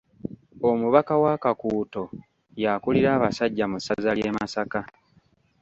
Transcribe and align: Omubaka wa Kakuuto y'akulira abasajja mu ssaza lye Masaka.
Omubaka 0.69 1.13
wa 1.23 1.33
Kakuuto 1.43 2.03
y'akulira 2.61 3.09
abasajja 3.17 3.65
mu 3.71 3.77
ssaza 3.79 4.11
lye 4.17 4.31
Masaka. 4.37 4.81